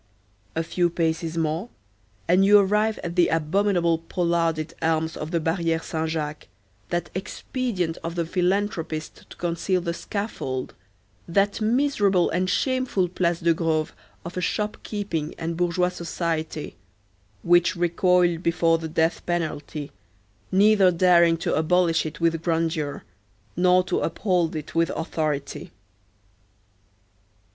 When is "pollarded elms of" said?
3.99-5.29